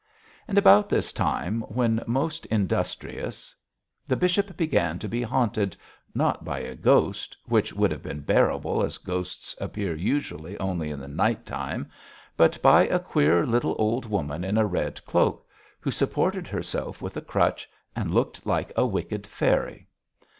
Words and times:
And 0.47 0.57
about 0.57 0.89
this 0.89 1.13
time, 1.13 1.61
when 1.67 2.03
most 2.07 2.47
industrious, 2.47 3.53
the 4.07 4.15
bishop 4.15 4.57
began 4.57 4.97
to 4.97 5.07
be 5.07 5.21
haunted, 5.21 5.77
not 6.15 6.43
by 6.43 6.57
a 6.57 6.73
ghost, 6.73 7.37
which 7.45 7.71
would 7.73 7.91
have 7.91 8.01
been 8.01 8.21
bearable 8.21 8.81
as 8.83 8.97
ghosts 8.97 9.55
appear 9.61 9.93
usually 9.93 10.57
only 10.57 10.89
in 10.89 10.99
the 10.99 11.07
nighttime, 11.07 11.87
but 12.35 12.59
by 12.63 12.87
a 12.87 12.97
queer 12.97 13.45
little 13.45 13.75
old 13.77 14.07
woman 14.07 14.43
in 14.43 14.57
a 14.57 14.65
red 14.65 15.05
cloak, 15.05 15.47
who 15.79 15.91
supported 15.91 16.47
herself 16.47 16.99
with 17.03 17.15
a 17.15 17.21
crutch 17.21 17.69
and 17.95 18.11
looked 18.11 18.43
like 18.43 18.71
a 18.75 18.87
wicked 18.87 19.27
fairy. 19.27 19.87